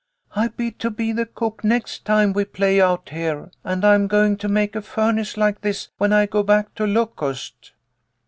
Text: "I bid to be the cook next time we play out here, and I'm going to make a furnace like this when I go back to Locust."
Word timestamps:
"I 0.35 0.47
bid 0.47 0.79
to 0.79 0.89
be 0.89 1.11
the 1.11 1.27
cook 1.27 1.63
next 1.63 2.05
time 2.05 2.33
we 2.33 2.43
play 2.45 2.81
out 2.81 3.09
here, 3.09 3.51
and 3.63 3.85
I'm 3.85 4.07
going 4.07 4.35
to 4.37 4.47
make 4.47 4.75
a 4.75 4.81
furnace 4.81 5.37
like 5.37 5.61
this 5.61 5.89
when 5.99 6.11
I 6.11 6.25
go 6.25 6.41
back 6.41 6.73
to 6.73 6.87
Locust." 6.87 7.73